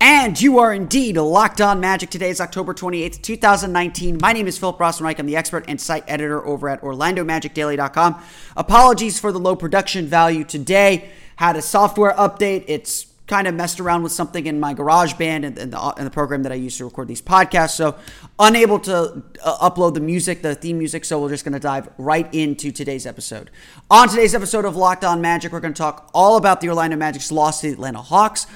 [0.00, 2.10] And you are indeed locked on magic.
[2.10, 4.18] Today is October 28th, 2019.
[4.22, 5.18] My name is Philip Rossman-Reich.
[5.18, 8.22] I'm the expert and site editor over at OrlandoMagicDaily.com.
[8.56, 11.10] Apologies for the low production value today.
[11.36, 12.64] Had a software update.
[12.68, 16.10] It's kind of messed around with something in my GarageBand and, and, the, and the
[16.10, 17.72] program that I use to record these podcasts.
[17.72, 17.96] So,
[18.38, 21.04] unable to uh, upload the music, the theme music.
[21.04, 23.50] So, we're just going to dive right into today's episode.
[23.90, 26.96] On today's episode of Locked On Magic, we're going to talk all about the Orlando
[26.96, 28.46] Magic's loss to the Atlanta Hawks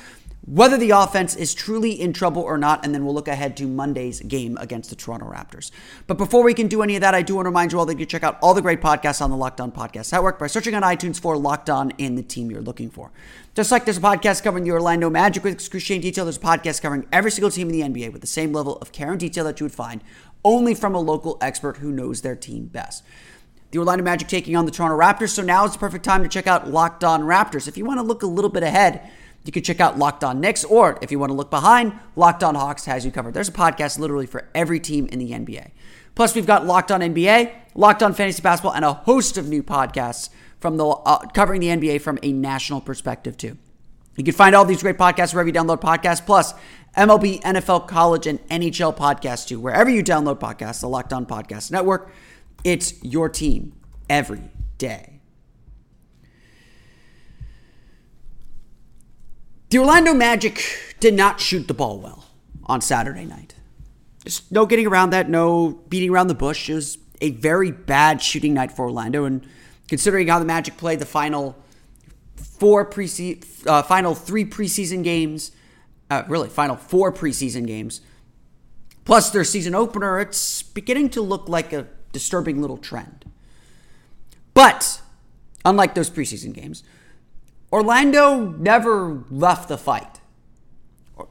[0.44, 3.66] whether the offense is truly in trouble or not, and then we'll look ahead to
[3.68, 5.70] Monday's game against the Toronto Raptors.
[6.08, 7.86] But before we can do any of that, I do want to remind you all
[7.86, 10.48] that you check out all the great podcasts on the Locked On Podcast Network by
[10.48, 13.12] searching on iTunes for Locked On and the team you're looking for.
[13.54, 16.82] Just like there's a podcast covering the Orlando Magic with excruciating detail, there's a podcast
[16.82, 19.44] covering every single team in the NBA with the same level of care and detail
[19.44, 20.02] that you would find
[20.44, 23.04] only from a local expert who knows their team best
[23.70, 25.30] the Orlando Magic taking on the Toronto Raptors.
[25.30, 27.66] So now is the perfect time to check out Locked On Raptors.
[27.66, 29.10] If you want to look a little bit ahead,
[29.44, 32.44] you can check out Locked On Knicks, or if you want to look behind, Locked
[32.44, 33.34] On Hawks has you covered.
[33.34, 35.70] There's a podcast literally for every team in the NBA.
[36.14, 39.62] Plus, we've got Locked On NBA, Locked On Fantasy Basketball, and a host of new
[39.62, 40.28] podcasts
[40.60, 43.58] from the uh, covering the NBA from a national perspective too.
[44.16, 46.54] You can find all these great podcasts wherever you download podcasts, plus
[46.96, 49.58] MLB, NFL, college, and NHL podcasts too.
[49.58, 52.12] Wherever you download podcasts, the Locked On Podcast Network,
[52.62, 53.72] it's your team
[54.08, 55.11] every day.
[59.72, 60.62] The Orlando Magic
[61.00, 62.26] did not shoot the ball well
[62.66, 63.54] on Saturday night.
[64.22, 66.68] Just no getting around that, no beating around the bush.
[66.68, 69.42] It was a very bad shooting night for Orlando, and
[69.88, 71.56] considering how the Magic played the final
[72.36, 75.52] four preseason, uh, final three preseason games,
[76.10, 78.02] uh, really final four preseason games,
[79.06, 83.24] plus their season opener, it's beginning to look like a disturbing little trend.
[84.52, 85.00] But
[85.64, 86.84] unlike those preseason games,
[87.72, 90.20] Orlando never left the fight.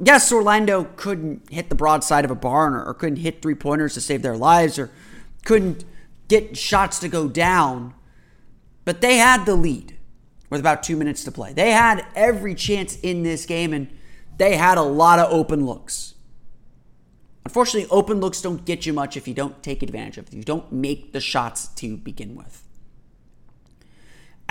[0.04, 4.02] Yes, Orlando couldn't hit the broadside of a barn or, couldn't hit three pointers to
[4.02, 4.90] save their lives or
[5.46, 5.86] couldn't
[6.28, 7.94] get shots to go down,
[8.86, 9.98] but they had the lead
[10.50, 11.54] with about two minutes to play.
[11.54, 13.90] They had every chance in this game and
[14.38, 16.16] they had a lot of open looks.
[17.46, 20.40] Unfortunately, open looks don't get you much if you don't take advantage of them.
[20.40, 22.64] You don't make the shots to begin with.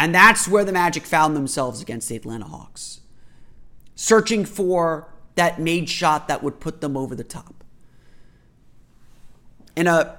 [0.00, 3.00] And that's where the Magic found themselves against the Atlanta Hawks,
[3.94, 7.62] searching for that made shot that would put them over the top.
[9.77, 10.19] In a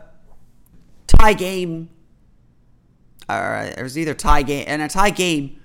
[1.08, 1.90] tie game,
[3.28, 5.60] or it was either tie game, in a tie game,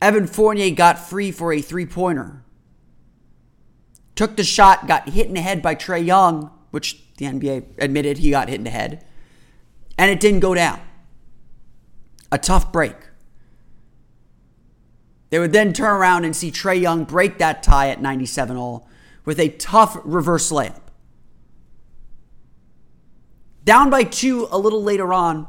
[0.00, 2.42] Evan Fournier got free for a three pointer.
[4.14, 8.16] Took the shot, got hit in the head by Trae Young, which the NBA admitted
[8.16, 9.04] he got hit in the head,
[9.98, 10.80] and it didn't go down
[12.32, 12.96] a tough break.
[15.30, 18.88] They would then turn around and see Trae Young break that tie at 97 all
[19.24, 20.80] with a tough reverse layup.
[23.64, 25.46] Down by two a little later on,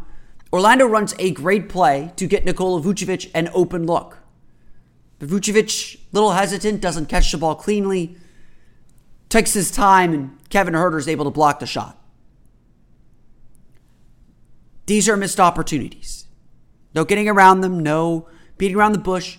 [0.52, 4.20] Orlando runs a great play to get Nikola Vucevic an open look.
[5.18, 8.18] But Vucevic, little hesitant, doesn't catch the ball cleanly,
[9.30, 12.00] takes his time, and Kevin Huerter is able to block the shot.
[14.86, 16.28] These are missed opportunities.
[16.94, 18.28] No getting around them, no
[18.58, 19.38] beating around the bush.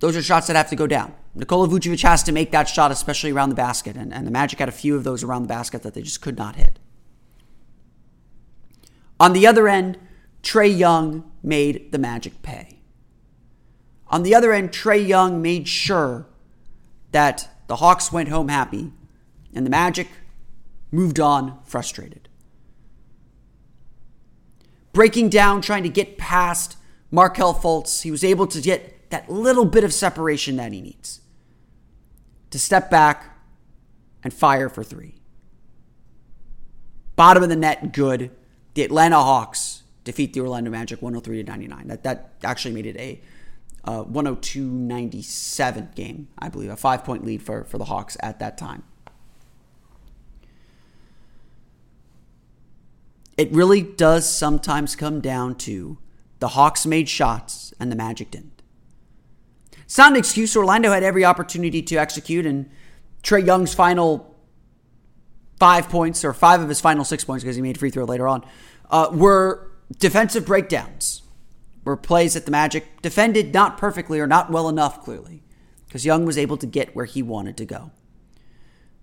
[0.00, 1.14] Those are shots that have to go down.
[1.34, 4.58] Nikola Vucevic has to make that shot, especially around the basket, and, and the Magic
[4.58, 6.78] had a few of those around the basket that they just could not hit.
[9.20, 9.98] On the other end,
[10.42, 12.78] Trae Young made the Magic pay.
[14.08, 16.26] On the other end, Trae Young made sure
[17.12, 18.92] that the Hawks went home happy
[19.54, 20.08] and the Magic
[20.92, 22.25] moved on frustrated
[24.96, 26.74] breaking down, trying to get past
[27.10, 28.00] Markelle Fultz.
[28.00, 31.20] He was able to get that little bit of separation that he needs
[32.48, 33.36] to step back
[34.24, 35.16] and fire for three.
[37.14, 38.30] Bottom of the net, good.
[38.72, 41.88] The Atlanta Hawks defeat the Orlando Magic 103 to 99.
[41.88, 43.20] That that actually made it a
[43.84, 48.56] uh, 102-97 game, I believe, a five point lead for for the Hawks at that
[48.56, 48.82] time.
[53.36, 55.98] It really does sometimes come down to
[56.38, 58.62] the Hawks made shots and the Magic didn't.
[59.98, 60.56] An excuse.
[60.56, 62.68] Orlando had every opportunity to execute, and
[63.22, 64.34] Trae Young's final
[65.58, 68.26] five points, or five of his final six points, because he made free throw later
[68.26, 68.44] on,
[68.90, 71.22] uh, were defensive breakdowns,
[71.84, 75.42] were plays that the Magic defended not perfectly or not well enough, clearly,
[75.86, 77.92] because Young was able to get where he wanted to go.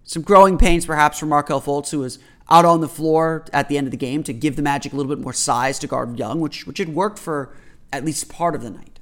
[0.03, 2.19] Some growing pains, perhaps, for Markelle Fultz, who was
[2.49, 4.95] out on the floor at the end of the game to give the Magic a
[4.95, 7.55] little bit more size to guard Young, which which had worked for
[7.91, 8.99] at least part of the night.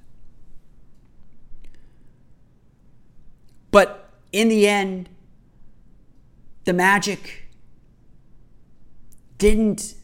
[3.71, 5.09] But in the end,
[6.65, 7.49] the Magic
[9.37, 9.95] didn't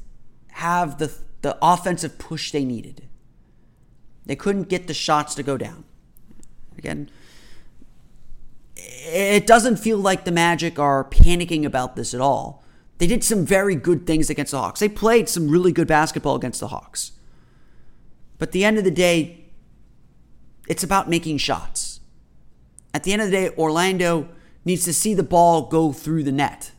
[0.52, 3.08] have the the offensive push they needed.
[4.26, 5.86] They couldn't get the shots to go down.
[6.78, 7.10] Again,
[8.88, 12.63] it doesn't feel like the Magic are panicking about this at all.
[12.98, 14.80] They did some very good things against the Hawks.
[14.80, 17.12] They played some really good basketball against the Hawks.
[18.38, 19.45] But at the end of the day,
[20.68, 22.00] it's about making shots.
[22.94, 24.30] At the end of the day, Orlando
[24.66, 26.72] needs to see the ball go through the net.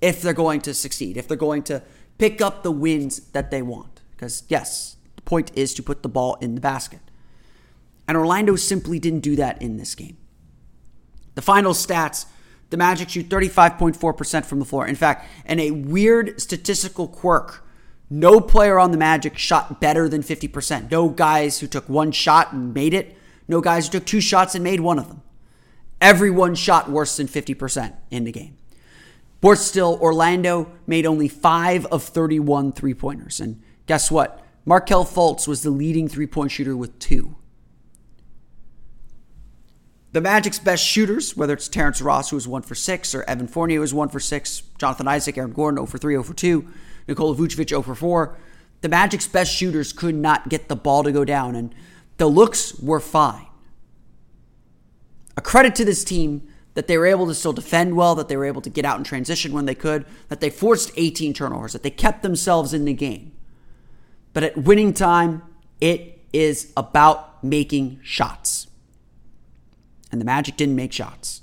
[0.00, 1.82] If they're going to succeed, if they're going to
[2.18, 4.02] pick up the wins that they want.
[4.10, 7.00] Because, yes, the point is to put the ball in the basket.
[8.06, 10.16] And Orlando simply didn't do that in this game.
[11.34, 12.26] The final stats
[12.70, 14.84] the Magic shoot 35.4% from the floor.
[14.84, 17.64] In fact, in a weird statistical quirk,
[18.10, 20.90] no player on the Magic shot better than 50%.
[20.90, 23.16] No guys who took one shot and made it.
[23.46, 25.22] No guys who took two shots and made one of them.
[26.00, 28.56] Everyone shot worse than 50% in the game.
[29.40, 33.38] Worse still, Orlando made only 5 of 31 three pointers.
[33.38, 34.42] And guess what?
[34.64, 37.36] Markelle Fultz was the leading three point shooter with two.
[40.14, 43.48] The Magic's best shooters, whether it's Terrence Ross, who was 1 for 6, or Evan
[43.48, 46.34] Fournier, who was 1 for 6, Jonathan Isaac, Aaron Gordon, 0 for 3, 0 for
[46.34, 46.68] 2,
[47.08, 48.38] Nikola Vucevic, 0 for 4,
[48.80, 51.74] the Magic's best shooters could not get the ball to go down, and
[52.18, 53.48] the looks were fine.
[55.36, 58.36] A credit to this team that they were able to still defend well, that they
[58.36, 61.72] were able to get out and transition when they could, that they forced 18 turnovers,
[61.72, 63.32] that they kept themselves in the game.
[64.32, 65.42] But at winning time,
[65.80, 68.68] it is about making shots
[70.14, 71.42] and the Magic didn't make shots.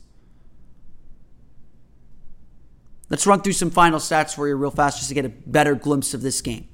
[3.09, 5.75] Let's run through some final stats for you real fast just to get a better
[5.75, 6.69] glimpse of this game.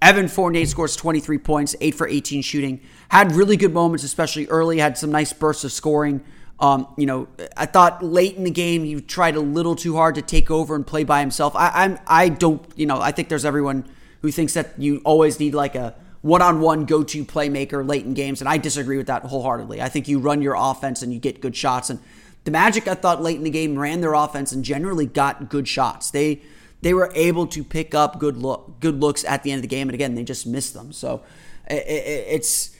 [0.00, 2.80] Evan Fournier scores 23 points, 8 for 18 shooting.
[3.08, 4.78] Had really good moments, especially early.
[4.78, 6.22] Had some nice bursts of scoring.
[6.60, 10.14] Um, you know, I thought late in the game he tried a little too hard
[10.14, 11.56] to take over and play by himself.
[11.56, 13.84] I, I'm, I don't, you know, I think there's everyone
[14.20, 18.04] who thinks that you always need like a one on one go to playmaker late
[18.04, 18.40] in games.
[18.40, 19.82] And I disagree with that wholeheartedly.
[19.82, 21.90] I think you run your offense and you get good shots.
[21.90, 22.00] And
[22.44, 25.68] the Magic, I thought late in the game, ran their offense and generally got good
[25.68, 26.10] shots.
[26.10, 26.40] They
[26.80, 29.68] they were able to pick up good look good looks at the end of the
[29.68, 30.92] game, and again, they just missed them.
[30.92, 31.22] So
[31.68, 32.76] it, it, it's.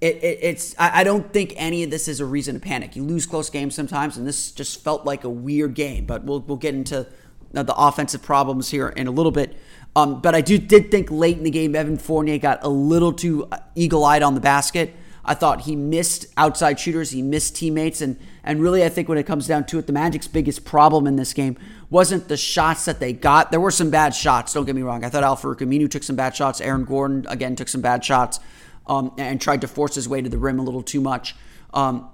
[0.00, 2.94] It, it's I don't think any of this is a reason to panic.
[2.94, 6.04] You lose close games sometimes, and this just felt like a weird game.
[6.04, 7.06] But we'll we'll get into
[7.52, 9.56] the offensive problems here in a little bit.
[9.96, 13.12] Um, but I do did think late in the game, Evan Fournier got a little
[13.12, 14.94] too eagle eyed on the basket.
[15.24, 19.16] I thought he missed outside shooters, he missed teammates, and and really I think when
[19.16, 21.56] it comes down to it, the Magic's biggest problem in this game
[21.88, 23.50] wasn't the shots that they got.
[23.50, 24.52] There were some bad shots.
[24.52, 25.04] Don't get me wrong.
[25.04, 26.60] I thought Al-Farouq Aminu took some bad shots.
[26.60, 28.40] Aaron Gordon again took some bad shots,
[28.86, 31.36] um, and tried to force his way to the rim a little too much.
[31.72, 32.10] Um,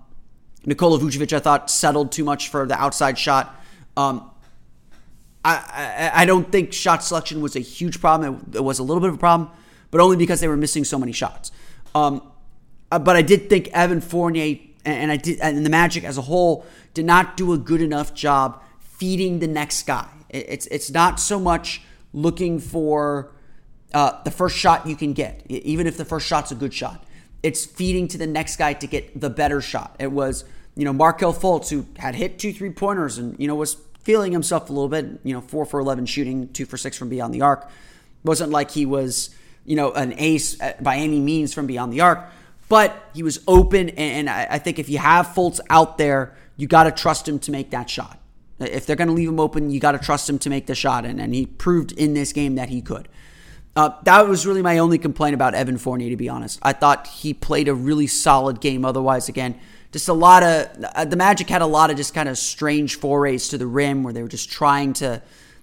[0.67, 3.61] Nikola Vucevic, I thought settled too much for the outside shot.
[3.97, 4.31] Um,
[5.45, 8.45] I, I, don't think shot selection was a huge problem.
[8.53, 9.51] It, it, was a little bit of a problem,
[9.91, 11.51] but only because they were missing so many shots.
[11.95, 12.31] Um,
[12.93, 16.23] uh, but I did think Evan Fournier and, I did and the Magic as a
[16.23, 20.09] whole did not do a good enough job feeding the next guy.
[20.29, 21.83] It, it's it's not so much
[22.13, 23.33] looking for
[23.95, 27.05] uh, the first shot you can get, even if the first shot's a good shot.
[27.43, 29.97] It's feeding to the next guy to get the better shot.
[29.99, 30.45] It was
[30.77, 34.33] you know Markelle Fultz who had hit two three pointers and you know was feeling
[34.33, 35.21] himself a little bit.
[35.25, 37.65] You know, four for eleven shooting, two for six from beyond the arc.
[37.65, 39.31] It wasn't like he was
[39.65, 42.31] you know an ace by any means from beyond the arc,
[42.69, 43.91] but he was open.
[43.91, 47.51] And I think if you have Fultz out there, you got to trust him to
[47.51, 48.19] make that shot.
[48.59, 50.75] If they're going to leave him open, you got to trust him to make the
[50.75, 53.09] shot, and, and he proved in this game that he could.
[53.75, 56.59] Uh, that was really my only complaint about Evan Fournier, to be honest.
[56.61, 58.85] I thought he played a really solid game.
[58.85, 59.59] Otherwise, again,
[59.93, 62.97] just a lot of uh, the Magic had a lot of just kind of strange
[62.97, 65.23] forays to the rim where they were just trying to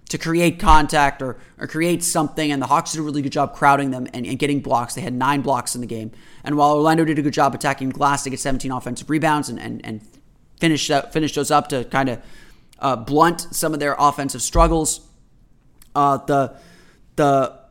[0.10, 3.54] to create contact or, or create something, and the Hawks did a really good job
[3.54, 4.96] crowding them and, and getting blocks.
[4.96, 6.12] They had nine blocks in the game,
[6.44, 9.60] and while Orlando did a good job attacking glass, they get 17 offensive rebounds and
[9.60, 10.02] and, and
[10.60, 12.22] finish finish those up to kind of
[12.80, 15.02] uh, blunt some of their offensive struggles.
[15.96, 16.56] Uh, the
[17.16, 17.67] the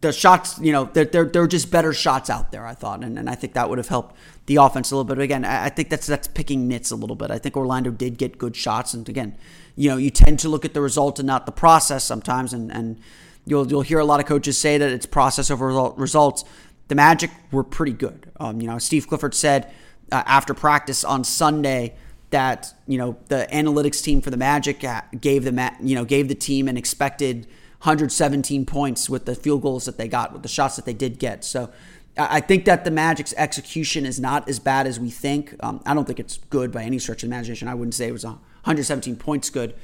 [0.00, 3.02] the shots, you know, they're, they're, they're just better shots out there, I thought.
[3.02, 4.14] And, and I think that would have helped
[4.46, 5.18] the offense a little bit.
[5.18, 7.32] Again, I, I think that's that's picking nits a little bit.
[7.32, 8.94] I think Orlando did get good shots.
[8.94, 9.36] And again,
[9.74, 12.52] you know, you tend to look at the result and not the process sometimes.
[12.52, 13.00] And, and
[13.44, 16.44] you'll, you'll hear a lot of coaches say that it's process over result, results.
[16.86, 18.30] The Magic were pretty good.
[18.38, 19.72] Um, you know, Steve Clifford said
[20.12, 21.96] uh, after practice on Sunday
[22.30, 24.84] that, you know, the analytics team for the Magic
[25.20, 27.48] gave the, you know, gave the team an expected–
[27.80, 31.18] 117 points with the field goals that they got, with the shots that they did
[31.18, 31.44] get.
[31.44, 31.70] So
[32.16, 35.54] I think that the Magic's execution is not as bad as we think.
[35.60, 37.68] Um, I don't think it's good by any stretch of imagination.
[37.68, 39.74] I wouldn't say it was 117 points good.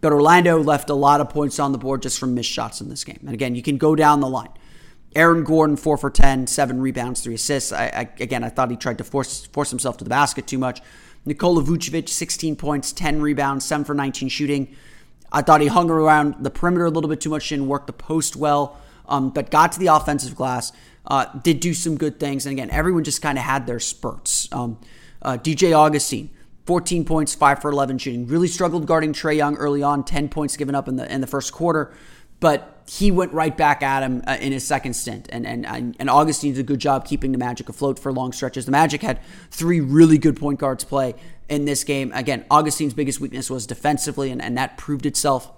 [0.00, 2.88] But Orlando left a lot of points on the board just from missed shots in
[2.88, 3.20] this game.
[3.22, 4.50] And again, you can go down the line.
[5.14, 7.70] Aaron Gordon, four for 10, seven rebounds, three assists.
[7.70, 10.58] I, I, again, I thought he tried to force force himself to the basket too
[10.58, 10.82] much.
[11.24, 14.76] Nikola Vucevic, 16 points, 10 rebounds, 7 for 19 shooting.
[15.34, 17.92] I thought he hung around the perimeter a little bit too much, didn't work the
[17.92, 20.72] post well, um, but got to the offensive glass,
[21.06, 22.46] uh, did do some good things.
[22.46, 24.48] And again, everyone just kind of had their spurts.
[24.52, 24.78] Um,
[25.20, 26.30] uh, DJ Augustin,
[26.66, 28.28] 14 points, 5 for 11 shooting.
[28.28, 31.26] Really struggled guarding Trae Young early on, 10 points given up in the in the
[31.26, 31.92] first quarter,
[32.38, 35.28] but he went right back at him uh, in his second stint.
[35.32, 38.66] And, and and Augustin did a good job keeping the Magic afloat for long stretches.
[38.66, 41.14] The Magic had three really good point guards play
[41.48, 42.12] in this game.
[42.12, 45.50] Again, Augustin's biggest weakness was defensively, and, and that proved itself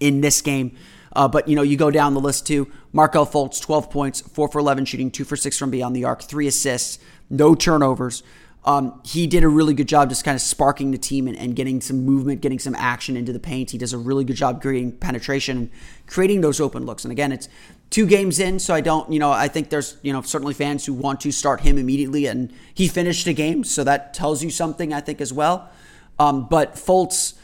[0.00, 0.76] in this game.
[1.12, 2.70] Uh, but, you know, you go down the list too.
[2.92, 6.22] Markelle Fultz, 12 points, 4 for 11 shooting, 2 for 6 from beyond the arc,
[6.22, 6.98] 3 assists,
[7.30, 8.22] no turnovers.
[8.66, 11.54] Um, he did a really good job just kind of sparking the team and, and,
[11.54, 13.70] getting some movement, getting some action into the paint.
[13.70, 15.70] He does a really good job creating penetration and
[16.08, 17.04] creating those open looks.
[17.04, 17.48] And again, it's
[17.90, 20.84] two games in, so I don't, you know, I think there's, you know, certainly fans
[20.84, 24.50] who want to start him immediately, and he finished a game, so that tells you
[24.50, 25.70] something, I think, as well.
[26.18, 27.34] Um, but Fultz,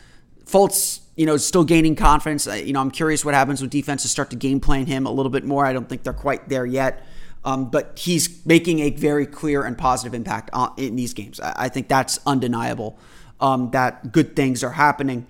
[0.45, 2.47] Fultz, you know, is still gaining confidence.
[2.47, 5.31] You know, I'm curious what happens when defenses start to game plan him a little
[5.31, 5.67] bit more.
[5.67, 7.05] I don't think they're quite there yet.
[7.45, 11.41] Um, but he's making a very clear and positive impact on, in these games.
[11.41, 12.99] I, I think that's undeniable.
[13.41, 15.27] Um, that good things are happening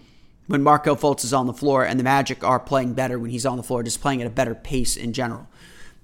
[0.46, 3.46] when Markelle Fultz is on the floor, and the Magic are playing better when he's
[3.46, 5.48] on the floor, just playing at a better pace in general.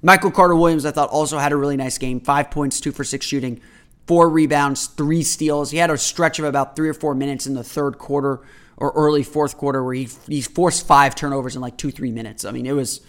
[0.01, 2.21] Michael Carter Williams, I thought, also had a really nice game.
[2.21, 3.61] Five points, two for six shooting,
[4.07, 5.73] four rebounds, three steals.
[5.73, 8.41] He had a stretch of about three or four minutes in the third quarter
[8.77, 12.45] or early fourth quarter where he, he forced five turnovers in like two, three minutes.
[12.45, 13.01] I mean, it was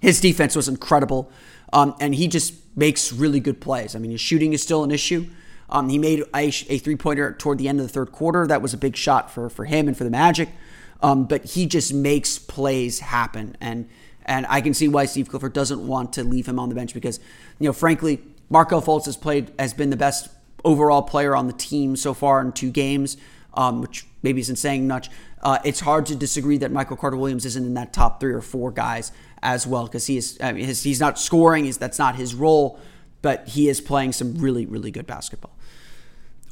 [0.00, 1.30] his defense was incredible.
[1.72, 3.96] Um, and he just makes really good plays.
[3.96, 5.26] I mean, his shooting is still an issue.
[5.68, 8.46] Um, he made a, a three pointer toward the end of the third quarter.
[8.46, 10.48] That was a big shot for, for him and for the Magic.
[11.02, 13.56] Um, but he just makes plays happen.
[13.60, 13.88] And
[14.24, 16.92] and I can see why Steve Clifford doesn't want to leave him on the bench
[16.92, 17.20] because,
[17.60, 18.20] you know, frankly,
[18.50, 20.28] Markelle Fultz has played has been the best
[20.64, 23.16] overall player on the team so far in two games,
[23.54, 25.10] um, which maybe isn't saying much.
[25.42, 28.40] Uh, it's hard to disagree that Michael Carter Williams isn't in that top three or
[28.40, 31.64] four guys as well because he is I mean, his, he's not scoring.
[31.64, 32.80] He's, that's not his role,
[33.22, 35.55] but he is playing some really really good basketball.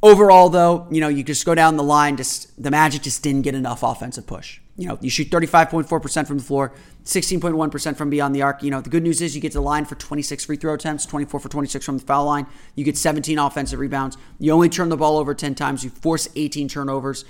[0.05, 2.15] Overall, though, you know, you just go down the line.
[2.15, 4.59] Just the Magic just didn't get enough offensive push.
[4.77, 6.73] You know, you shoot 35.4% from the floor,
[7.05, 8.61] 16.1% from beyond the arc.
[8.61, 10.75] You know, the good news is you get to the line for 26 free throw
[10.75, 12.45] attempts, 24 for 26 from the foul line.
[12.75, 14.15] You get 17 offensive rebounds.
[14.37, 15.83] You only turn the ball over 10 times.
[15.83, 17.25] You force 18 turnovers.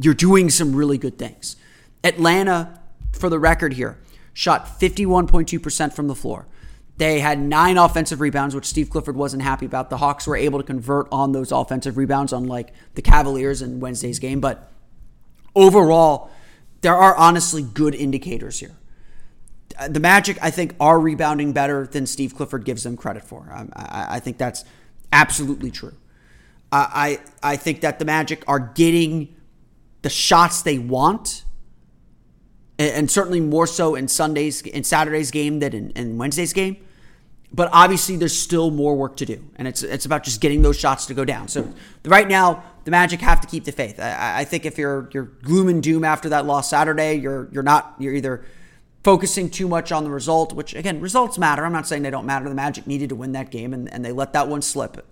[0.00, 1.56] You're doing some really good things.
[2.04, 3.98] Atlanta, for the record here,
[4.32, 6.46] shot 51.2% from the floor.
[6.98, 9.90] They had nine offensive rebounds, which Steve Clifford wasn't happy about.
[9.90, 14.18] The Hawks were able to convert on those offensive rebounds, unlike the Cavaliers in Wednesday's
[14.18, 14.40] game.
[14.40, 14.70] But
[15.54, 16.30] overall,
[16.80, 18.76] there are honestly good indicators here.
[19.88, 23.50] The Magic, I think, are rebounding better than Steve Clifford gives them credit for.
[23.52, 24.64] I, I think that's
[25.12, 25.94] absolutely true.
[26.72, 29.34] I, I think that the Magic are getting
[30.02, 31.44] the shots they want
[32.78, 36.76] and certainly more so in Sunday's in Saturday's game than in, in, Wednesday's game.
[37.52, 40.78] But obviously, there's still more work to do, and it's it's about just getting those
[40.78, 41.48] shots to go down.
[41.48, 41.72] So
[42.04, 44.00] right now, the Magic have to keep the faith.
[44.00, 47.62] I, I think if you're you're gloom and doom after that loss Saturday, you're you're
[47.62, 48.44] not you're either
[49.04, 51.64] focusing too much on the result, which again results matter.
[51.64, 52.48] I'm not saying they don't matter.
[52.48, 55.06] The Magic needed to win that game, and, and they let that one slip.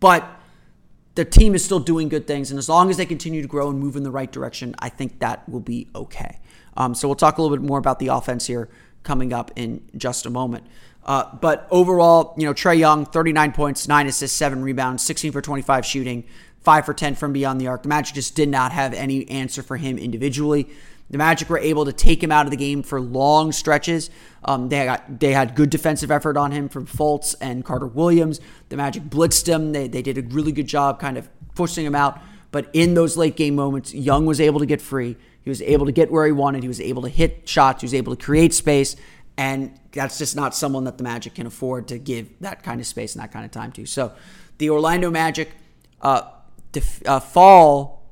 [0.00, 0.28] But
[1.14, 3.70] the team is still doing good things, and as long as they continue to grow
[3.70, 6.40] and move in the right direction, I think that will be okay.
[6.76, 8.68] Um, so we'll talk a little bit more about the offense here
[9.02, 10.66] coming up in just a moment.
[11.08, 15.40] Uh, but overall, you know, Trae Young, 39 points, 9 assists, 7 rebounds, 16 for
[15.40, 16.24] 25 shooting,
[16.60, 17.82] 5 for 10 from beyond the arc.
[17.82, 20.68] The Magic just did not have any answer for him individually.
[21.08, 24.10] The Magic were able to take him out of the game for long stretches.
[24.44, 28.38] Um, they got they had good defensive effort on him from Fultz and Carter Williams.
[28.68, 29.72] The Magic blitzed him.
[29.72, 32.20] They, they did a really good job kind of pushing him out.
[32.50, 35.16] But in those late game moments, Young was able to get free.
[35.42, 36.62] He was able to get where he wanted.
[36.62, 37.80] He was able to hit shots.
[37.80, 38.96] He was able to create space.
[39.38, 42.86] And that's just not someone that the Magic can afford to give that kind of
[42.88, 43.86] space and that kind of time to.
[43.86, 44.12] So
[44.58, 45.52] the Orlando Magic
[46.02, 46.22] uh,
[46.72, 48.04] def- uh, fall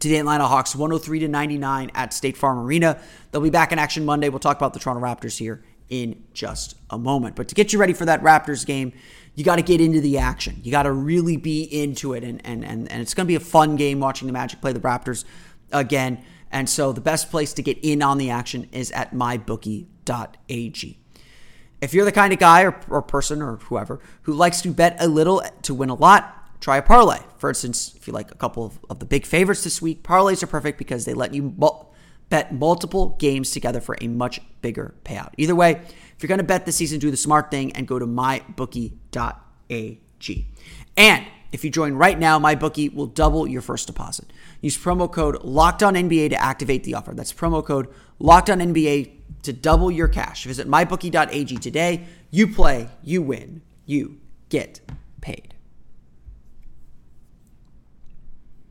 [0.00, 2.98] to the Atlanta Hawks 103 to 99 at State Farm Arena.
[3.30, 4.30] They'll be back in action Monday.
[4.30, 7.36] We'll talk about the Toronto Raptors here in just a moment.
[7.36, 8.94] But to get you ready for that Raptors game,
[9.34, 10.58] you got to get into the action.
[10.62, 12.24] You got to really be into it.
[12.24, 14.72] And, and, and, and it's going to be a fun game watching the Magic play
[14.72, 15.26] the Raptors
[15.72, 16.24] again.
[16.52, 20.98] And so the best place to get in on the action is at mybookie.ag.
[21.80, 24.96] If you're the kind of guy or, or person or whoever who likes to bet
[25.00, 27.18] a little to win a lot, try a parlay.
[27.38, 30.42] For instance, if you like a couple of, of the big favorites this week, parlays
[30.42, 31.56] are perfect because they let you
[32.28, 35.30] bet multiple games together for a much bigger payout.
[35.38, 37.98] Either way, if you're going to bet this season, do the smart thing and go
[37.98, 38.92] to mybookie.ag.
[40.96, 44.32] And if you join right now, MyBookie will double your first deposit.
[44.62, 47.12] Use promo code LOCKEDONNBA to activate the offer.
[47.12, 47.88] That's promo code
[48.20, 49.10] LOCKEDONNBA
[49.42, 50.44] to double your cash.
[50.44, 52.04] Visit mybookie.ag today.
[52.30, 54.80] You play, you win, you get
[55.20, 55.54] paid.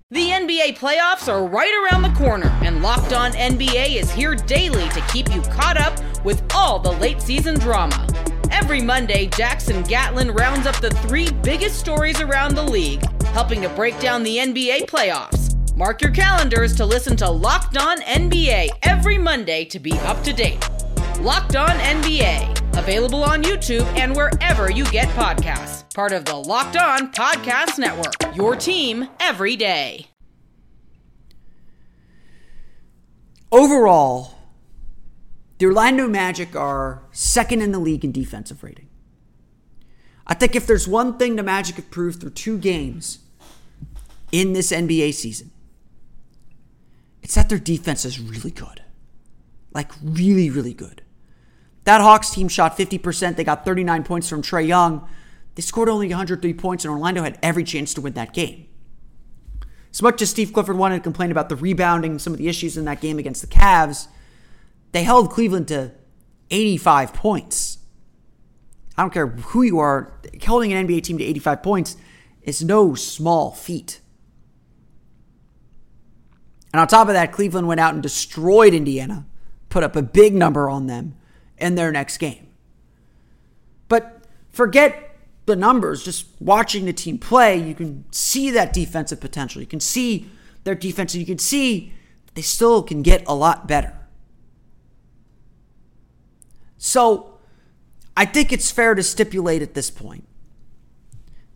[0.09, 4.89] The NBA playoffs are right around the corner, and Locked On NBA is here daily
[4.89, 8.05] to keep you caught up with all the late season drama.
[8.51, 13.69] Every Monday, Jackson Gatlin rounds up the three biggest stories around the league, helping to
[13.69, 15.40] break down the NBA playoffs.
[15.75, 20.33] Mark your calendars to listen to Locked On NBA every Monday to be up to
[20.33, 20.59] date.
[21.21, 25.91] Locked On NBA, available on YouTube and wherever you get podcasts.
[25.95, 30.07] Part of the Locked On Podcast Network, your team every day.
[33.49, 34.35] Overall,
[35.57, 38.89] the Orlando Magic are second in the league in defensive rating.
[40.27, 43.19] I think if there's one thing the Magic have proved through two games
[44.33, 45.51] in this NBA season,
[47.21, 48.81] it's that their defense is really good.
[49.73, 51.01] Like, really, really good.
[51.83, 53.35] That Hawks team shot 50%.
[53.35, 55.07] They got 39 points from Trae Young.
[55.55, 58.67] They scored only 103 points, and Orlando had every chance to win that game.
[59.91, 62.77] As much as Steve Clifford wanted to complain about the rebounding, some of the issues
[62.77, 64.07] in that game against the Cavs,
[64.93, 65.91] they held Cleveland to
[66.49, 67.77] 85 points.
[68.97, 71.97] I don't care who you are, holding an NBA team to 85 points
[72.43, 74.00] is no small feat.
[76.73, 79.25] And on top of that, Cleveland went out and destroyed Indiana,
[79.69, 81.15] put up a big number on them
[81.57, 82.47] in their next game.
[83.87, 89.61] But forget the numbers, just watching the team play, you can see that defensive potential.
[89.61, 90.29] You can see
[90.63, 91.93] their defense, and you can see
[92.35, 93.93] they still can get a lot better.
[96.77, 97.37] So
[98.15, 100.27] I think it's fair to stipulate at this point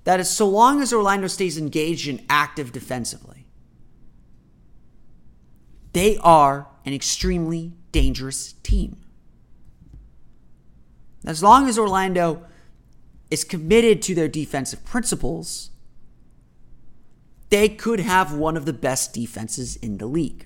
[0.04, 3.45] that as so long as Orlando stays engaged and active defensively,
[5.96, 8.98] they are an extremely dangerous team.
[11.26, 12.46] As long as Orlando
[13.32, 15.70] is committed to their defensive principles,
[17.50, 20.46] they could have one of the best defenses in the league.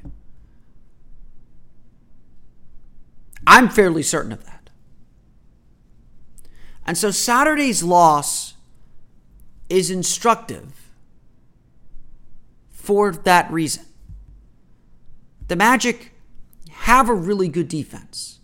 [3.48, 4.70] I'm fairly certain of that.
[6.86, 8.54] And so Saturday's loss
[9.68, 10.92] is instructive
[12.70, 13.86] for that reason.
[15.50, 16.14] The Magic
[16.70, 18.40] have a really good defense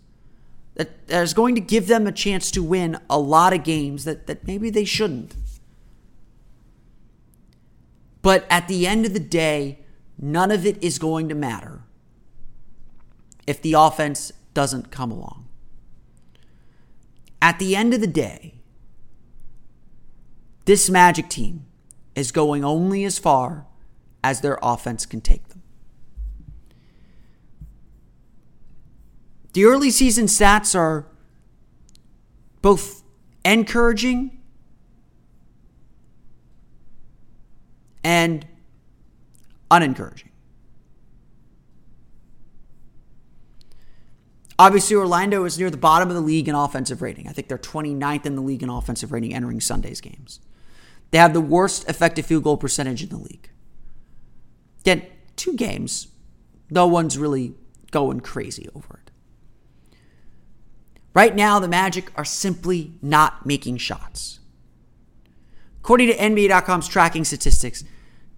[0.74, 4.28] that is going to give them a chance to win a lot of games that,
[4.28, 5.36] that maybe they shouldn't.
[8.24, 9.86] But at the end of the day,
[10.20, 11.84] none of it is going to matter
[13.46, 15.48] if the offense doesn't come along.
[17.40, 18.56] At the end of the day,
[20.66, 21.68] this Magic team
[22.16, 23.68] is going only as far
[24.24, 25.55] as their offense can take them.
[29.56, 31.06] The early season stats are
[32.62, 33.04] both
[33.46, 34.42] encouraging
[38.04, 38.46] and
[39.72, 40.32] unencouraging.
[44.60, 47.30] Obviously, Orlando is near the bottom of the league in offensive rating.
[47.30, 50.42] I think they're 29th in the league in offensive rating entering Sunday's games.
[51.12, 53.50] They have the worst effective field goal percentage in the league.
[54.82, 55.04] Again,
[55.38, 56.10] two games,
[56.70, 57.54] no one's really
[57.92, 59.05] going crazy over it.
[61.16, 64.42] Right now, the Magic are simply not making shots.
[65.80, 67.86] According to NBA.com's tracking statistics,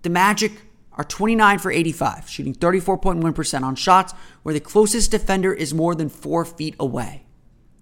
[0.04, 0.52] the Magic
[0.94, 4.14] are 29 for 85, shooting 34.1% on shots
[4.44, 7.26] where the closest defender is more than four feet away,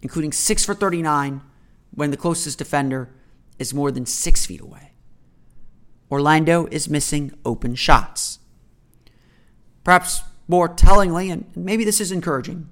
[0.01, 1.41] including 6 for 39
[1.91, 3.09] when the closest defender
[3.59, 4.91] is more than six feet away.
[6.11, 8.39] Orlando is missing open shots.
[9.83, 12.69] Perhaps more tellingly, and maybe this is encouraging,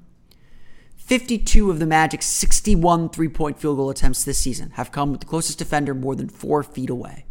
[1.05, 5.19] 52 of the Magic's 61 three point field goal attempts this season have come with
[5.19, 7.25] the closest defender more than four feet away.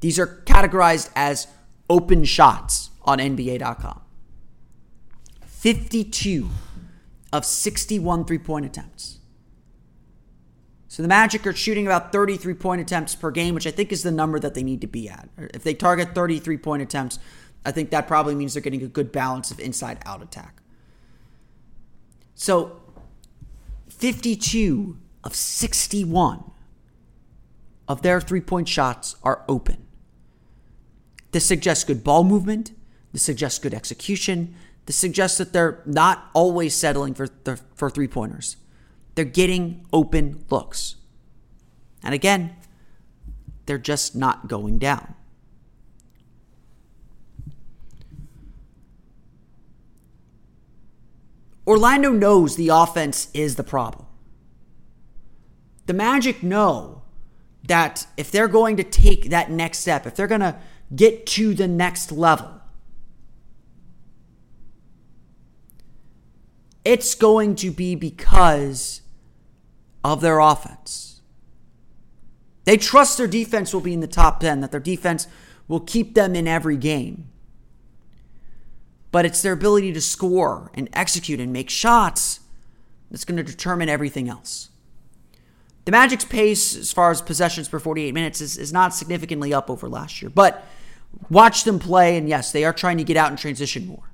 [0.00, 1.48] These are categorized as
[1.90, 4.02] open shots on NBA.com.
[5.44, 6.48] 52
[7.32, 9.18] of 61 three point attempts.
[10.86, 14.04] So the Magic are shooting about 33 point attempts per game, which I think is
[14.04, 15.28] the number that they need to be at.
[15.36, 17.18] If they target 33 point attempts,
[17.66, 20.62] I think that probably means they're getting a good balance of inside out attack.
[22.34, 22.81] So
[24.02, 26.42] 52 of 61
[27.86, 29.86] of their three point shots are open.
[31.30, 32.72] This suggests good ball movement.
[33.12, 34.56] This suggests good execution.
[34.86, 37.28] This suggests that they're not always settling for,
[37.76, 38.56] for three pointers.
[39.14, 40.96] They're getting open looks.
[42.02, 42.56] And again,
[43.66, 45.14] they're just not going down.
[51.66, 54.06] Orlando knows the offense is the problem.
[55.86, 57.02] The Magic know
[57.66, 60.56] that if they're going to take that next step, if they're going to
[60.94, 62.60] get to the next level,
[66.84, 69.02] it's going to be because
[70.02, 71.20] of their offense.
[72.64, 75.26] They trust their defense will be in the top 10, that their defense
[75.68, 77.28] will keep them in every game
[79.12, 82.40] but it's their ability to score and execute and make shots
[83.10, 84.70] that's going to determine everything else.
[85.84, 89.68] The Magic's pace, as far as possessions per 48 minutes, is, is not significantly up
[89.68, 90.30] over last year.
[90.30, 90.64] But
[91.28, 94.10] watch them play, and yes, they are trying to get out and transition more.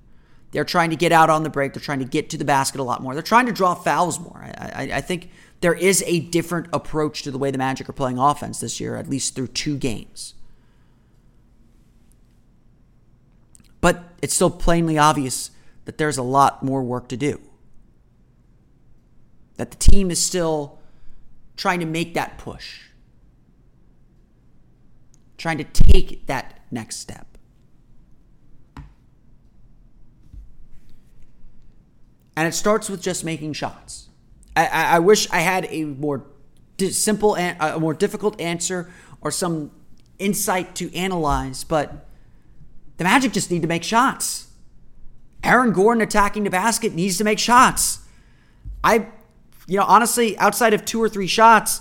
[0.50, 1.74] They're trying to get out on the break.
[1.74, 3.12] They're trying to get to the basket a lot more.
[3.12, 4.42] They're trying to draw fouls more.
[4.42, 5.30] I, I, I think
[5.60, 8.96] there is a different approach to the way the Magic are playing offense this year,
[8.96, 10.34] at least through two games.
[13.80, 15.50] But it's still plainly obvious
[15.84, 17.40] that there's a lot more work to do.
[19.56, 20.78] That the team is still
[21.56, 22.80] trying to make that push,
[25.36, 27.26] trying to take that next step.
[32.36, 34.08] And it starts with just making shots.
[34.54, 36.24] I, I, I wish I had a more
[36.76, 38.88] di- simple, an- a more difficult answer
[39.20, 39.72] or some
[40.18, 42.07] insight to analyze, but
[42.98, 44.48] the Magic just need to make shots.
[45.42, 48.00] Aaron Gordon attacking the basket needs to make shots.
[48.82, 49.06] I,
[49.66, 51.80] you know, honestly, outside of two or three shots,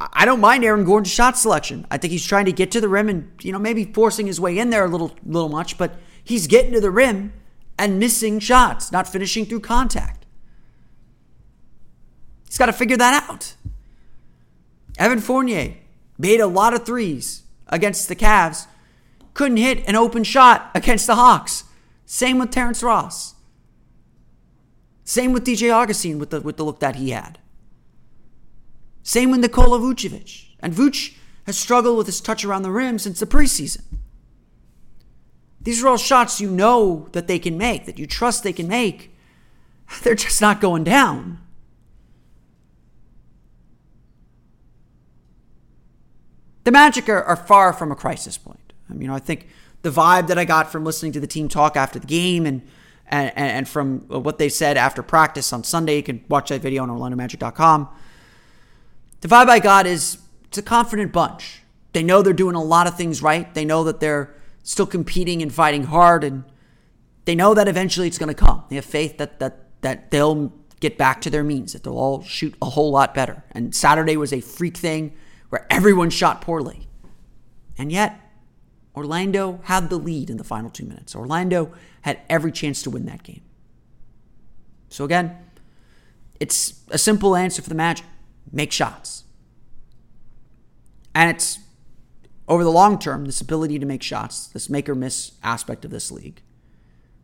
[0.00, 1.86] I don't mind Aaron Gordon's shot selection.
[1.90, 4.40] I think he's trying to get to the rim and, you know, maybe forcing his
[4.40, 7.34] way in there a little, little much, but he's getting to the rim
[7.78, 10.24] and missing shots, not finishing through contact.
[12.46, 13.54] He's got to figure that out.
[14.98, 15.74] Evan Fournier
[16.18, 18.66] made a lot of threes against the Cavs
[19.40, 21.64] couldn't hit an open shot against the Hawks.
[22.04, 23.36] Same with Terrence Ross.
[25.02, 27.38] Same with DJ Augustin with the, with the look that he had.
[29.02, 30.48] Same with Nikola Vucevic.
[30.60, 31.14] And Vuce
[31.46, 33.80] has struggled with his touch around the rim since the preseason.
[35.58, 38.68] These are all shots you know that they can make, that you trust they can
[38.68, 39.10] make.
[40.02, 41.38] They're just not going down.
[46.64, 48.69] The Magic are, are far from a crisis point.
[48.90, 49.48] Um, you know, I think
[49.82, 52.62] the vibe that I got from listening to the team talk after the game and
[53.10, 56.84] and, and from what they said after practice on Sunday, you can watch that video
[56.84, 57.88] on OrlandoMagic.com.
[59.20, 61.62] The vibe I got is it's a confident bunch.
[61.92, 63.52] They know they're doing a lot of things right.
[63.52, 66.44] They know that they're still competing and fighting hard, and
[67.24, 68.62] they know that eventually it's going to come.
[68.68, 72.22] They have faith that that that they'll get back to their means, that they'll all
[72.22, 73.44] shoot a whole lot better.
[73.50, 75.14] And Saturday was a freak thing
[75.48, 76.86] where everyone shot poorly,
[77.76, 78.20] and yet
[78.96, 81.14] Orlando had the lead in the final two minutes.
[81.14, 81.72] Orlando
[82.02, 83.42] had every chance to win that game.
[84.88, 85.36] So, again,
[86.40, 88.06] it's a simple answer for the Magic
[88.50, 89.24] make shots.
[91.14, 91.58] And it's
[92.48, 95.90] over the long term, this ability to make shots, this make or miss aspect of
[95.90, 96.42] this league,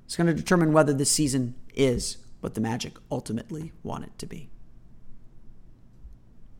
[0.04, 4.26] it's going to determine whether this season is what the Magic ultimately want it to
[4.26, 4.48] be.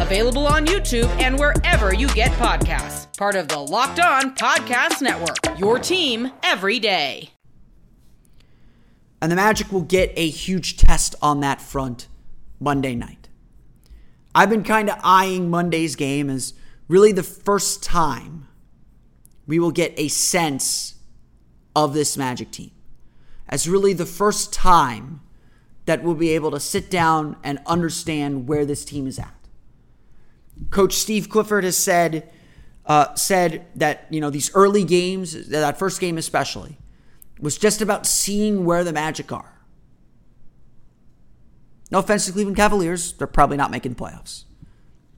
[0.00, 5.58] available on YouTube and wherever you get podcasts part of the Locked On Podcast Network.
[5.58, 7.30] Your team every day.
[9.20, 12.08] And the Magic will get a huge test on that front
[12.58, 13.28] Monday night.
[14.34, 16.54] I've been kind of eyeing Monday's game as
[16.88, 18.48] really the first time
[19.46, 20.94] we will get a sense
[21.76, 22.70] of this Magic team
[23.50, 25.20] as really the first time
[25.84, 29.34] that we'll be able to sit down and understand where this team is at.
[30.68, 32.30] Coach Steve Clifford has said
[32.86, 36.76] uh, said that you know these early games, that first game especially,
[37.38, 39.60] was just about seeing where the Magic are.
[41.90, 44.44] No offense to Cleveland Cavaliers, they're probably not making the playoffs.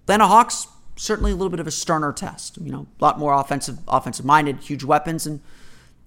[0.02, 2.59] Atlanta Hawks, certainly a little bit of a sterner test.
[2.59, 5.40] You know, a lot more offensive, offensive minded, huge weapons, and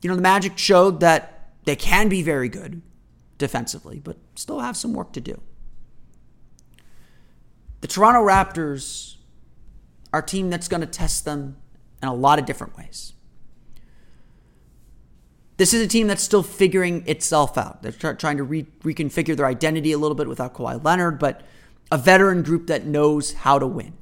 [0.02, 2.82] you know the Magic showed that they can be very good
[3.38, 5.41] defensively, but still have some work to do.
[7.82, 9.14] The Toronto Raptors
[10.19, 11.58] a team that's going to test them
[12.01, 13.13] in a lot of different ways.
[15.58, 17.82] This is a team that's still figuring itself out.
[17.82, 21.41] They're trying to re- reconfigure their identity a little bit without Kawhi Leonard, but
[21.91, 23.93] a veteran group that knows how to win.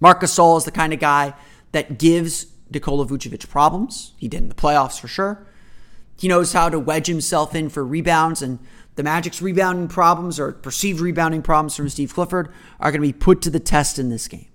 [0.00, 1.34] Marc Gasol is the kind of guy
[1.72, 4.14] that gives Nikola Vucevic problems.
[4.16, 5.46] He did in the playoffs for sure.
[6.18, 8.58] He knows how to wedge himself in for rebounds, and
[8.94, 13.12] the Magic's rebounding problems or perceived rebounding problems from Steve Clifford are going to be
[13.12, 14.48] put to the test in this game.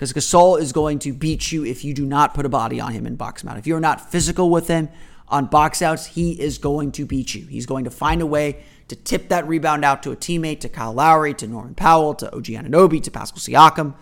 [0.00, 2.94] Because Gasol is going to beat you if you do not put a body on
[2.94, 3.58] him in box mount.
[3.58, 4.88] If you're not physical with him
[5.28, 7.44] on box outs, he is going to beat you.
[7.44, 10.70] He's going to find a way to tip that rebound out to a teammate, to
[10.70, 13.94] Kyle Lowry, to Norman Powell, to OG Anunoby, to Pascal Siakam.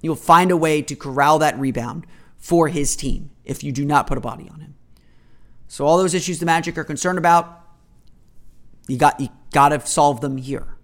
[0.00, 2.06] You'll find a way to corral that rebound
[2.38, 4.74] for his team if you do not put a body on him.
[5.68, 7.60] So all those issues the Magic are concerned about,
[8.88, 10.78] you got you got to solve them here.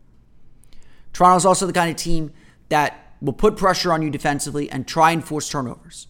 [1.14, 2.33] Toronto's also the kind of team
[2.68, 6.07] that will put pressure on you defensively and try and force turnovers.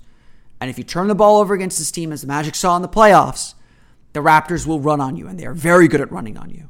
[0.60, 2.82] And if you turn the ball over against this team, as the Magic saw in
[2.82, 3.54] the playoffs,
[4.12, 6.68] the Raptors will run on you, and they are very good at running on you.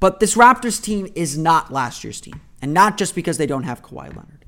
[0.00, 3.64] But this Raptors team is not last year's team, and not just because they don't
[3.64, 4.44] have Kawhi Leonard.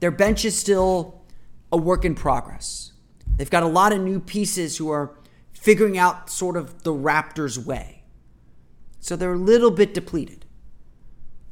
[0.00, 1.22] Their bench is still
[1.72, 2.92] a work in progress.
[3.36, 5.16] They've got a lot of new pieces who are
[5.52, 8.04] figuring out sort of the Raptors' way.
[9.00, 10.45] So they're a little bit depleted.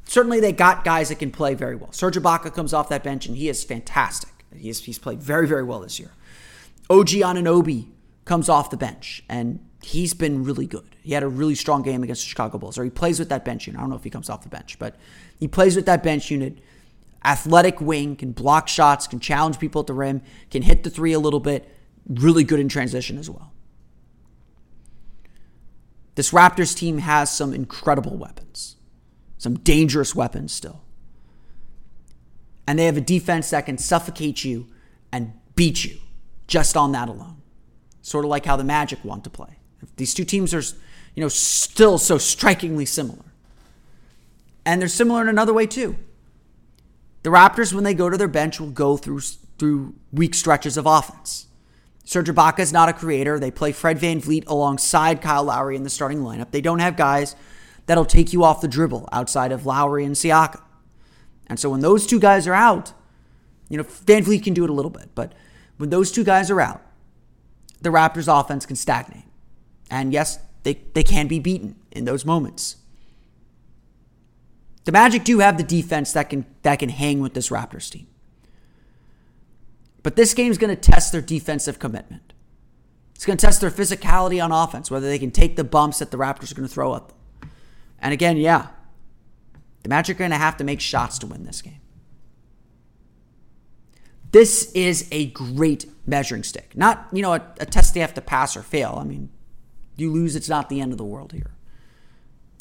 [0.05, 1.91] Certainly, they got guys that can play very well.
[1.91, 4.31] Serge Ibaka comes off that bench, and he is fantastic.
[4.55, 6.11] He's, he's played very, very well this year.
[6.89, 7.89] OG Anunoby
[8.23, 10.95] comes off the bench, and he's been really good.
[11.01, 13.43] He had a really strong game against the Chicago Bulls, or he plays with that
[13.43, 13.79] bench unit.
[13.79, 14.95] I don't know if he comes off the bench, but
[15.39, 16.59] he plays with that bench unit
[17.25, 21.11] athletic wing, can block shots, can challenge people at the rim, can hit the three
[21.11, 21.67] a little bit,
[22.07, 23.51] really good in transition as well.
[26.13, 28.77] This Raptors team has some incredible weapons,
[29.37, 30.81] some dangerous weapons still.
[32.67, 34.67] And they have a defense that can suffocate you
[35.11, 35.97] and beat you
[36.47, 37.41] just on that alone.
[38.01, 39.59] Sort of like how the Magic want to play.
[39.97, 40.61] These two teams are,
[41.15, 43.25] you know, still so strikingly similar.
[44.65, 45.95] And they're similar in another way too.
[47.23, 49.21] The Raptors, when they go to their bench, will go through
[49.57, 51.47] through weak stretches of offense.
[52.03, 53.39] Serge Ibaka is not a creator.
[53.39, 56.51] They play Fred VanVleet alongside Kyle Lowry in the starting lineup.
[56.51, 57.35] They don't have guys
[57.85, 60.61] that'll take you off the dribble outside of Lowry and Siakam.
[61.47, 62.93] And so when those two guys are out,
[63.69, 65.33] you know, VanVleet can do it a little bit, but
[65.77, 66.81] when those two guys are out,
[67.81, 69.25] the Raptors offense can stagnate.
[69.89, 72.77] And yes, they, they can be beaten in those moments.
[74.85, 78.07] The Magic do have the defense that can that can hang with this Raptors team.
[80.03, 82.33] But this game is going to test their defensive commitment.
[83.15, 86.11] It's going to test their physicality on offense, whether they can take the bumps that
[86.11, 87.17] the Raptors are going to throw at them.
[88.05, 88.67] And again, yeah,
[89.81, 91.81] the Magic are going to have to make shots to win this game.
[94.31, 96.77] This is a great measuring stick.
[96.77, 98.99] Not, you know, a, a test they have to pass or fail.
[99.01, 99.31] I mean,
[99.95, 101.55] you lose, it's not the end of the world here.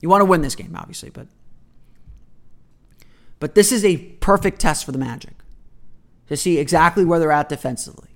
[0.01, 1.27] You want to win this game, obviously, but
[3.39, 5.35] but this is a perfect test for the Magic
[6.29, 8.09] to see exactly where they're at defensively,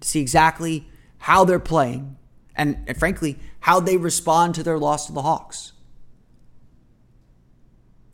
[0.00, 2.16] to see exactly how they're playing,
[2.56, 5.71] and, and frankly, how they respond to their loss to the Hawks.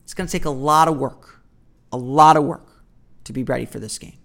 [0.09, 1.43] It's going to take a lot of work,
[1.93, 2.83] a lot of work
[3.25, 4.19] to be ready for this game.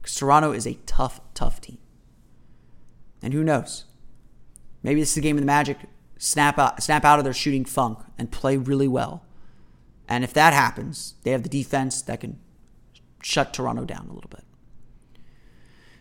[0.00, 1.78] Because Toronto is a tough, tough team.
[3.20, 3.84] And who knows?
[4.82, 5.78] Maybe this is a game of the Magic
[6.18, 9.24] snap out, snap out of their shooting funk and play really well
[10.12, 12.38] and if that happens, they have the defense that can
[13.22, 14.44] shut Toronto down a little bit.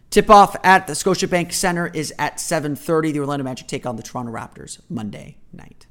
[0.09, 3.13] Tip off at the Scotiabank Center is at 7:30.
[3.13, 5.87] The Orlando Magic take on the Toronto Raptors Monday night.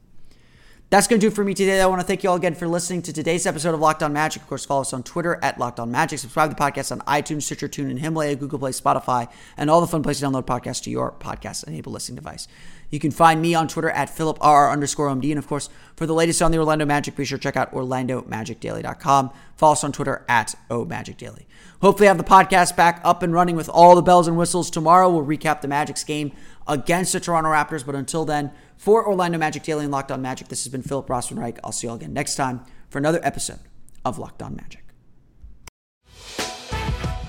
[0.91, 1.81] That's going to do for me today.
[1.81, 4.13] I want to thank you all again for listening to today's episode of Locked On
[4.13, 4.43] Magic.
[4.43, 6.19] Of course, follow us on Twitter at Locked On Magic.
[6.19, 9.87] Subscribe to the podcast on iTunes, Stitcher, TuneIn, Himalaya, Google Play, Spotify, and all the
[9.87, 12.49] fun places to download podcasts to your podcast-enabled listening device.
[12.91, 15.31] You can find me on Twitter at PhilipRR underscore OMD.
[15.31, 17.71] And of course, for the latest on the Orlando Magic, be sure to check out
[17.71, 19.31] OrlandoMagicDaily.com.
[19.55, 21.45] Follow us on Twitter at OMagicDaily.
[21.83, 25.09] Hopefully, have the podcast back up and running with all the bells and whistles tomorrow.
[25.09, 26.33] We'll recap the Magic's game
[26.71, 27.85] against the Toronto Raptors.
[27.85, 31.09] But until then, for Orlando Magic Daily and Locked On Magic, this has been Philip
[31.09, 31.59] Rossman-Reich.
[31.63, 33.59] I'll see you all again next time for another episode
[34.05, 34.85] of Locked On Magic.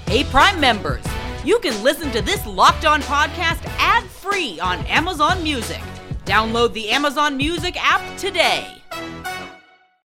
[0.08, 1.04] Hey, Prime members,
[1.44, 5.82] you can listen to this Locked On podcast ad free on Amazon Music.
[6.26, 8.82] Download the Amazon Music app today.